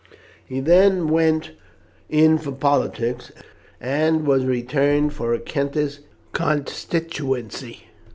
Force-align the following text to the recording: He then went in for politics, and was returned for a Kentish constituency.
He 0.43 0.61
then 0.61 1.09
went 1.09 1.51
in 2.09 2.39
for 2.39 2.51
politics, 2.51 3.31
and 3.79 4.25
was 4.25 4.45
returned 4.45 5.13
for 5.13 5.31
a 5.35 5.39
Kentish 5.39 5.99
constituency. 6.33 7.83